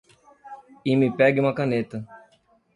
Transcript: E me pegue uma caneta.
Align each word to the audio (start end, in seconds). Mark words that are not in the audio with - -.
E 0.89 0.91
me 0.99 1.09
pegue 1.19 1.41
uma 1.41 1.57
caneta. 1.59 1.97